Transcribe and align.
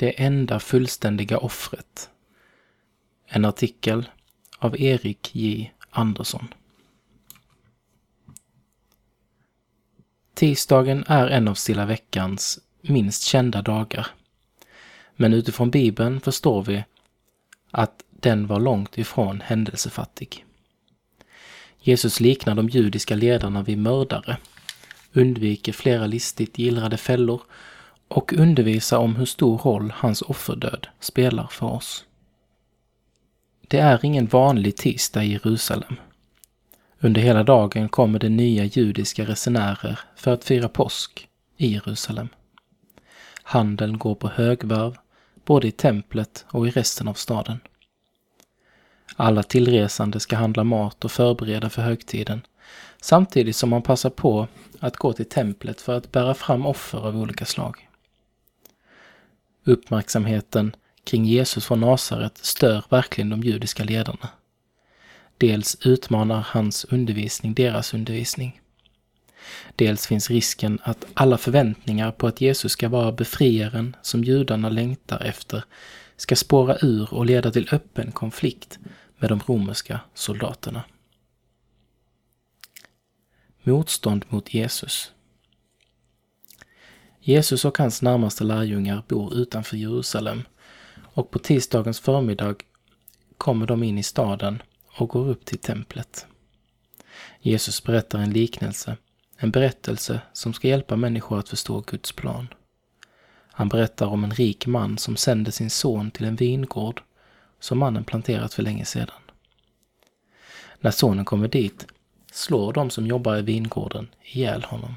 Det 0.00 0.22
enda 0.22 0.60
fullständiga 0.60 1.38
offret. 1.38 2.10
En 3.26 3.44
artikel 3.44 4.08
av 4.58 4.80
Erik 4.80 5.34
J 5.34 5.72
Andersson. 5.90 6.54
Tisdagen 10.34 11.04
är 11.06 11.26
en 11.28 11.48
av 11.48 11.54
Stilla 11.54 11.86
veckans 11.86 12.58
minst 12.80 13.22
kända 13.22 13.62
dagar. 13.62 14.06
Men 15.16 15.32
utifrån 15.32 15.70
Bibeln 15.70 16.20
förstår 16.20 16.62
vi 16.62 16.84
att 17.70 18.04
den 18.10 18.46
var 18.46 18.60
långt 18.60 18.98
ifrån 18.98 19.40
händelsefattig. 19.40 20.44
Jesus 21.80 22.20
liknar 22.20 22.54
de 22.54 22.68
judiska 22.68 23.16
ledarna 23.16 23.62
vid 23.62 23.78
mördare, 23.78 24.36
undviker 25.12 25.72
flera 25.72 26.06
listigt 26.06 26.58
gillrade 26.58 26.96
fällor 26.96 27.42
och 28.10 28.32
undervisa 28.32 28.98
om 28.98 29.16
hur 29.16 29.24
stor 29.24 29.58
roll 29.58 29.92
hans 29.96 30.22
offerdöd 30.22 30.86
spelar 31.00 31.46
för 31.46 31.66
oss. 31.66 32.04
Det 33.68 33.78
är 33.78 34.04
ingen 34.04 34.26
vanlig 34.26 34.76
tisdag 34.76 35.24
i 35.24 35.32
Jerusalem. 35.32 35.96
Under 37.00 37.20
hela 37.20 37.42
dagen 37.42 37.88
kommer 37.88 38.18
det 38.18 38.28
nya 38.28 38.64
judiska 38.64 39.24
resenärer 39.24 39.98
för 40.16 40.34
att 40.34 40.44
fira 40.44 40.68
påsk 40.68 41.28
i 41.56 41.66
Jerusalem. 41.72 42.28
Handeln 43.42 43.98
går 43.98 44.14
på 44.14 44.28
högvarv, 44.28 44.96
både 45.44 45.68
i 45.68 45.72
templet 45.72 46.44
och 46.48 46.68
i 46.68 46.70
resten 46.70 47.08
av 47.08 47.14
staden. 47.14 47.60
Alla 49.16 49.42
tillresande 49.42 50.20
ska 50.20 50.36
handla 50.36 50.64
mat 50.64 51.04
och 51.04 51.12
förbereda 51.12 51.70
för 51.70 51.82
högtiden, 51.82 52.40
samtidigt 53.00 53.56
som 53.56 53.70
man 53.70 53.82
passar 53.82 54.10
på 54.10 54.48
att 54.80 54.96
gå 54.96 55.12
till 55.12 55.28
templet 55.28 55.80
för 55.80 55.96
att 55.96 56.12
bära 56.12 56.34
fram 56.34 56.66
offer 56.66 56.98
av 56.98 57.16
olika 57.16 57.44
slag. 57.44 57.89
Uppmärksamheten 59.64 60.76
kring 61.04 61.24
Jesus 61.24 61.66
från 61.66 61.80
Nasaret 61.80 62.38
stör 62.38 62.84
verkligen 62.88 63.30
de 63.30 63.40
judiska 63.40 63.84
ledarna. 63.84 64.28
Dels 65.38 65.76
utmanar 65.86 66.46
hans 66.48 66.84
undervisning 66.84 67.54
deras 67.54 67.94
undervisning. 67.94 68.60
Dels 69.76 70.06
finns 70.06 70.30
risken 70.30 70.78
att 70.82 71.04
alla 71.14 71.38
förväntningar 71.38 72.12
på 72.12 72.26
att 72.26 72.40
Jesus 72.40 72.72
ska 72.72 72.88
vara 72.88 73.12
befriaren 73.12 73.96
som 74.02 74.24
judarna 74.24 74.68
längtar 74.68 75.22
efter 75.22 75.64
ska 76.16 76.36
spåra 76.36 76.76
ur 76.82 77.14
och 77.14 77.26
leda 77.26 77.50
till 77.50 77.68
öppen 77.72 78.12
konflikt 78.12 78.78
med 79.18 79.30
de 79.30 79.40
romerska 79.46 80.00
soldaterna. 80.14 80.84
Motstånd 83.62 84.24
mot 84.28 84.54
Jesus 84.54 85.12
Jesus 87.20 87.64
och 87.64 87.78
hans 87.78 88.02
närmaste 88.02 88.44
lärjungar 88.44 89.02
bor 89.08 89.34
utanför 89.34 89.76
Jerusalem 89.76 90.42
och 91.14 91.30
på 91.30 91.38
tisdagens 91.38 92.00
förmiddag 92.00 92.54
kommer 93.38 93.66
de 93.66 93.82
in 93.82 93.98
i 93.98 94.02
staden 94.02 94.62
och 94.98 95.08
går 95.08 95.28
upp 95.28 95.44
till 95.44 95.58
templet. 95.58 96.26
Jesus 97.40 97.82
berättar 97.84 98.18
en 98.18 98.32
liknelse, 98.32 98.96
en 99.36 99.50
berättelse 99.50 100.20
som 100.32 100.52
ska 100.52 100.68
hjälpa 100.68 100.96
människor 100.96 101.38
att 101.38 101.48
förstå 101.48 101.80
Guds 101.80 102.12
plan. 102.12 102.48
Han 103.52 103.68
berättar 103.68 104.06
om 104.06 104.24
en 104.24 104.30
rik 104.30 104.66
man 104.66 104.98
som 104.98 105.16
sände 105.16 105.52
sin 105.52 105.70
son 105.70 106.10
till 106.10 106.26
en 106.26 106.36
vingård 106.36 107.02
som 107.60 107.78
mannen 107.78 108.04
planterat 108.04 108.54
för 108.54 108.62
länge 108.62 108.84
sedan. 108.84 109.20
När 110.80 110.90
sonen 110.90 111.24
kommer 111.24 111.48
dit 111.48 111.86
slår 112.32 112.72
de 112.72 112.90
som 112.90 113.06
jobbar 113.06 113.36
i 113.36 113.42
vingården 113.42 114.08
ihjäl 114.22 114.64
honom. 114.64 114.94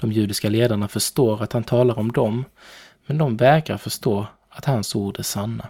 De 0.00 0.12
judiska 0.12 0.48
ledarna 0.48 0.88
förstår 0.88 1.42
att 1.42 1.52
han 1.52 1.64
talar 1.64 1.98
om 1.98 2.12
dem, 2.12 2.44
men 3.06 3.18
de 3.18 3.36
vägrar 3.36 3.76
förstå 3.76 4.26
att 4.48 4.64
hans 4.64 4.94
ord 4.94 5.18
är 5.18 5.22
sanna. 5.22 5.68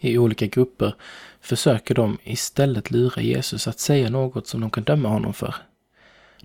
I 0.00 0.18
olika 0.18 0.46
grupper 0.46 0.94
försöker 1.40 1.94
de 1.94 2.18
istället 2.22 2.90
lura 2.90 3.22
Jesus 3.22 3.68
att 3.68 3.78
säga 3.78 4.10
något 4.10 4.46
som 4.46 4.60
de 4.60 4.70
kan 4.70 4.84
döma 4.84 5.08
honom 5.08 5.34
för. 5.34 5.54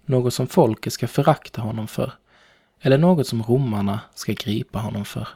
Något 0.05 0.33
som 0.33 0.47
folket 0.47 0.93
ska 0.93 1.07
förakta 1.07 1.61
honom 1.61 1.87
för. 1.87 2.13
Eller 2.81 2.97
något 2.97 3.27
som 3.27 3.43
romarna 3.43 3.99
ska 4.15 4.33
gripa 4.33 4.79
honom 4.79 5.05
för. 5.05 5.27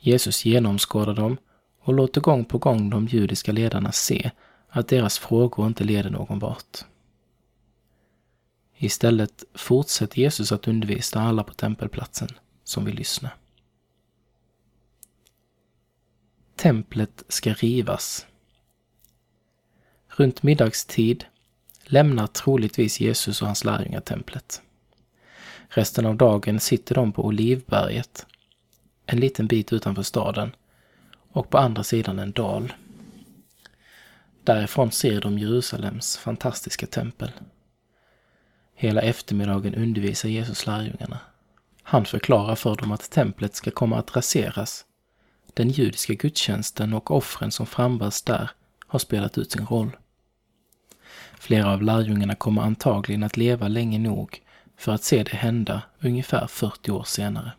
Jesus 0.00 0.44
genomskådar 0.44 1.14
dem 1.14 1.36
och 1.82 1.94
låter 1.94 2.20
gång 2.20 2.44
på 2.44 2.58
gång 2.58 2.90
de 2.90 3.06
judiska 3.06 3.52
ledarna 3.52 3.92
se 3.92 4.30
att 4.68 4.88
deras 4.88 5.18
frågor 5.18 5.66
inte 5.66 5.84
leder 5.84 6.10
någon 6.10 6.38
vart. 6.38 6.84
Istället 8.82 9.44
fortsätter 9.54 10.18
Jesus 10.18 10.52
att 10.52 10.68
undervisa 10.68 11.20
alla 11.20 11.44
på 11.44 11.54
tempelplatsen 11.54 12.28
som 12.64 12.84
vill 12.84 12.94
lyssna. 12.94 13.30
Templet 16.56 17.24
ska 17.28 17.52
rivas. 17.52 18.26
Runt 20.08 20.42
middagstid 20.42 21.24
lämnar 21.84 22.26
troligtvis 22.26 23.00
Jesus 23.00 23.40
och 23.42 23.46
hans 23.46 23.64
lärjungar 23.64 24.00
templet. 24.00 24.62
Resten 25.68 26.06
av 26.06 26.16
dagen 26.16 26.60
sitter 26.60 26.94
de 26.94 27.12
på 27.12 27.24
Olivberget, 27.24 28.26
en 29.06 29.20
liten 29.20 29.46
bit 29.46 29.72
utanför 29.72 30.02
staden, 30.02 30.56
och 31.32 31.50
på 31.50 31.58
andra 31.58 31.84
sidan 31.84 32.18
en 32.18 32.32
dal. 32.32 32.72
Därifrån 34.44 34.92
ser 34.92 35.20
de 35.20 35.38
Jerusalems 35.38 36.16
fantastiska 36.16 36.86
tempel. 36.86 37.30
Hela 38.80 39.00
eftermiddagen 39.00 39.74
undervisar 39.74 40.28
Jesus 40.28 40.66
lärjungarna. 40.66 41.18
Han 41.82 42.04
förklarar 42.04 42.54
för 42.54 42.76
dem 42.76 42.92
att 42.92 43.10
templet 43.10 43.54
ska 43.54 43.70
komma 43.70 43.98
att 43.98 44.16
raseras. 44.16 44.84
Den 45.54 45.68
judiska 45.68 46.14
gudstjänsten 46.14 46.92
och 46.92 47.10
offren 47.10 47.50
som 47.50 47.66
frambärs 47.66 48.22
där 48.22 48.50
har 48.86 48.98
spelat 48.98 49.38
ut 49.38 49.52
sin 49.52 49.66
roll. 49.66 49.96
Flera 51.38 51.72
av 51.72 51.82
lärjungarna 51.82 52.34
kommer 52.34 52.62
antagligen 52.62 53.22
att 53.22 53.36
leva 53.36 53.68
länge 53.68 53.98
nog 53.98 54.42
för 54.76 54.92
att 54.92 55.04
se 55.04 55.22
det 55.22 55.36
hända 55.36 55.82
ungefär 55.98 56.46
40 56.46 56.90
år 56.90 57.04
senare. 57.04 57.52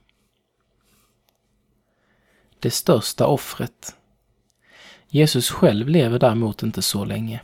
Det 2.59 2.71
största 2.71 3.27
offret. 3.27 3.95
Jesus 5.07 5.49
själv 5.49 5.87
lever 5.89 6.19
däremot 6.19 6.63
inte 6.63 6.81
så 6.81 7.05
länge. 7.05 7.41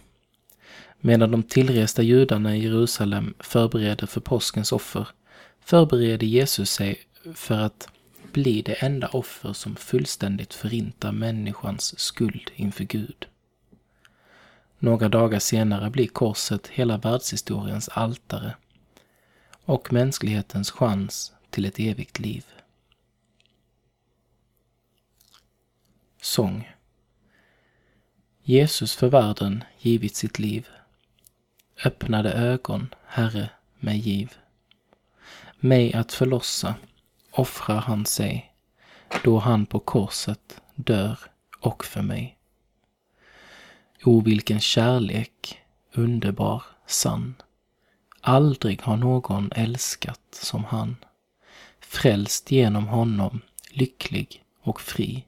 Medan 1.00 1.32
de 1.32 1.44
tillresta 1.44 2.02
judarna 2.02 2.56
i 2.56 2.64
Jerusalem 2.64 3.34
förbereder 3.40 4.08
för 4.08 4.22
påskens 4.22 4.72
offer 4.72 5.08
förbereder 5.60 6.28
Jesus 6.28 6.72
sig 6.72 7.00
för 7.34 7.60
att 7.60 7.90
bli 8.32 8.62
det 8.62 8.74
enda 8.74 9.08
offer 9.08 9.54
som 9.54 9.76
fullständigt 9.76 10.54
förintar 10.54 11.12
människans 11.12 12.00
skuld 12.00 12.52
inför 12.56 12.84
Gud. 12.84 13.28
Några 14.80 15.10
dagar 15.10 15.40
senare 15.40 15.90
blir 15.90 16.08
korset 16.08 16.68
hela 16.68 16.98
världshistoriens 16.98 17.90
altare 17.90 18.56
och 19.66 19.94
mänsklighetens 19.94 20.72
chans 20.72 21.34
till 21.50 21.66
ett 21.66 21.80
evigt 21.80 22.20
liv. 22.20 22.46
Sång 26.22 26.72
Jesus 28.44 28.96
för 28.96 29.10
världen 29.10 29.64
givit 29.80 30.16
sitt 30.16 30.40
liv 30.40 30.68
öppnade 31.86 32.34
ögon, 32.34 32.94
Herre, 33.06 33.50
mig 33.80 33.98
giv. 33.98 34.34
Mig 35.60 35.94
att 35.94 36.14
förlossa 36.14 36.76
offrar 37.32 37.78
han 37.78 38.06
sig, 38.06 38.54
då 39.24 39.40
han 39.40 39.66
på 39.66 39.80
korset 39.80 40.62
dör 40.76 41.20
och 41.60 41.86
för 41.86 42.02
mig. 42.02 42.38
O, 44.04 44.22
vilken 44.22 44.60
kärlek, 44.60 45.60
underbar, 45.94 46.64
sann. 46.86 47.36
Aldrig 48.22 48.82
har 48.82 48.98
någon 48.98 49.52
älskat 49.56 50.22
som 50.32 50.64
han. 50.64 50.96
Frälst 51.80 52.52
genom 52.52 52.88
honom, 52.88 53.42
lycklig 53.70 54.44
och 54.62 54.82
fri, 54.82 55.26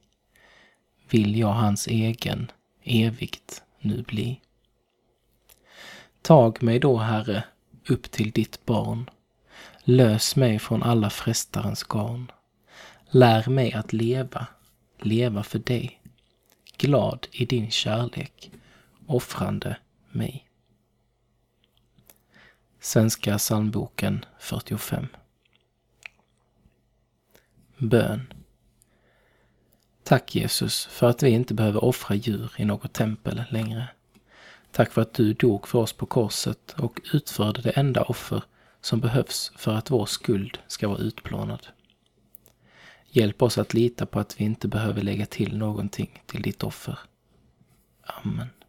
vill 1.10 1.40
jag 1.40 1.54
hans 1.54 1.88
egen 1.88 2.52
evigt 2.84 3.64
nu 3.80 4.02
bli. 4.02 4.42
Tag 6.30 6.64
mig 6.64 6.80
då, 6.80 6.98
Herre, 6.98 7.44
upp 7.88 8.12
till 8.12 8.32
ditt 8.32 8.66
barn. 8.66 9.10
Lös 9.84 10.36
mig 10.36 10.60
från 10.60 10.84
alla 10.84 11.10
frestarens 11.10 11.84
garn. 11.84 12.32
Lär 13.10 13.50
mig 13.50 13.74
att 13.74 13.94
leva, 13.94 14.48
leva 15.00 15.44
för 15.44 15.60
dig. 15.60 16.02
Glad 16.78 17.28
i 17.32 17.46
din 17.46 17.72
kärlek, 17.72 18.52
offrande 19.06 19.78
mig. 20.10 20.48
Svenska 22.80 23.38
psalmboken 23.38 24.26
45 24.40 25.08
Bön 27.78 28.34
Tack 30.04 30.36
Jesus 30.36 30.86
för 30.86 31.10
att 31.10 31.24
vi 31.24 31.30
inte 31.30 31.54
behöver 31.54 31.84
offra 31.84 32.16
djur 32.16 32.52
i 32.58 32.66
något 32.66 32.94
tempel 32.94 33.44
längre. 33.50 33.88
Tack 34.72 34.92
för 34.92 35.02
att 35.02 35.14
du 35.14 35.34
dog 35.34 35.68
för 35.68 35.80
oss 35.80 35.94
på 35.94 36.06
korset 36.06 36.76
och 36.78 37.02
utförde 37.14 37.62
det 37.62 37.70
enda 37.70 38.04
offer 38.04 38.44
som 38.82 39.00
behövs 39.00 39.52
för 39.56 39.74
att 39.74 39.92
vår 39.92 40.06
skuld 40.06 40.60
ska 40.68 40.88
vara 40.88 41.00
utplånad. 41.00 41.68
Hjälp 43.10 43.42
oss 43.42 43.58
att 43.58 43.74
lita 43.74 44.06
på 44.06 44.20
att 44.20 44.42
vi 44.42 44.46
inte 44.46 44.68
behöver 44.68 45.02
lägga 45.02 45.26
till 45.26 45.58
någonting 45.58 46.24
till 46.26 46.42
ditt 46.42 46.64
offer. 46.64 47.00
Amen. 48.04 48.50